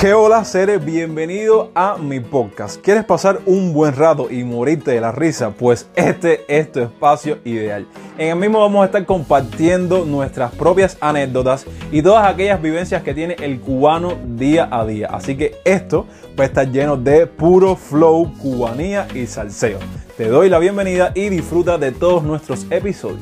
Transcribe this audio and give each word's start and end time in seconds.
¿Qué 0.00 0.14
hola 0.14 0.46
seres? 0.46 0.82
Bienvenido 0.82 1.72
a 1.74 1.98
mi 1.98 2.20
podcast. 2.20 2.80
¿Quieres 2.80 3.04
pasar 3.04 3.40
un 3.44 3.74
buen 3.74 3.94
rato 3.94 4.30
y 4.30 4.44
morirte 4.44 4.92
de 4.92 5.00
la 5.02 5.12
risa? 5.12 5.50
Pues 5.50 5.88
este 5.94 6.40
es 6.48 6.72
tu 6.72 6.80
espacio 6.80 7.36
ideal. 7.44 7.86
En 8.16 8.28
el 8.28 8.36
mismo 8.36 8.60
vamos 8.60 8.82
a 8.82 8.86
estar 8.86 9.04
compartiendo 9.04 10.06
nuestras 10.06 10.54
propias 10.54 10.96
anécdotas 11.02 11.66
y 11.92 12.00
todas 12.00 12.26
aquellas 12.26 12.62
vivencias 12.62 13.02
que 13.02 13.12
tiene 13.12 13.36
el 13.42 13.60
cubano 13.60 14.16
día 14.24 14.70
a 14.70 14.86
día. 14.86 15.08
Así 15.08 15.36
que 15.36 15.56
esto 15.66 16.06
va 16.38 16.44
a 16.44 16.46
estar 16.46 16.66
lleno 16.72 16.96
de 16.96 17.26
puro 17.26 17.76
flow, 17.76 18.32
cubanía 18.38 19.06
y 19.14 19.26
salseo. 19.26 19.80
Te 20.16 20.28
doy 20.28 20.48
la 20.48 20.58
bienvenida 20.58 21.12
y 21.14 21.28
disfruta 21.28 21.76
de 21.76 21.92
todos 21.92 22.22
nuestros 22.22 22.66
episodios. 22.70 23.20